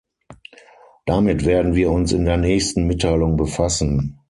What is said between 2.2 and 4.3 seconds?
der nächsten Mitteilung befassen.